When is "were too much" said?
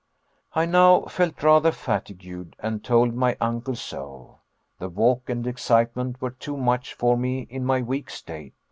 6.19-6.95